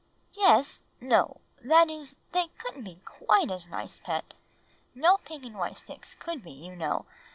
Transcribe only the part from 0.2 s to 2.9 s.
"Yes no; that is, they couldn't